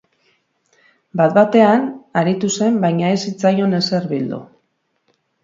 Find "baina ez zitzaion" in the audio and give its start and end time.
2.87-3.79